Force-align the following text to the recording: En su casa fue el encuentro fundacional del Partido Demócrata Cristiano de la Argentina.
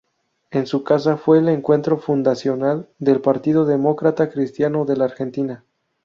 En 0.49 0.65
su 0.65 0.83
casa 0.83 1.15
fue 1.15 1.37
el 1.37 1.47
encuentro 1.47 1.99
fundacional 1.99 2.89
del 2.97 3.21
Partido 3.21 3.65
Demócrata 3.65 4.29
Cristiano 4.31 4.83
de 4.83 4.97
la 4.97 5.05
Argentina. 5.05 5.63